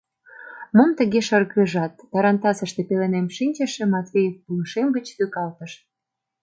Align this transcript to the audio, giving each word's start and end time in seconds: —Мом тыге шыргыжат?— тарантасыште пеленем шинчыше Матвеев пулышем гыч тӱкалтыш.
—Мом 0.75 0.89
тыге 0.99 1.19
шыргыжат?— 1.27 1.93
тарантасыште 2.11 2.81
пеленем 2.87 3.27
шинчыше 3.35 3.83
Матвеев 3.93 4.35
пулышем 4.43 4.87
гыч 4.95 5.07
тӱкалтыш. 5.17 5.71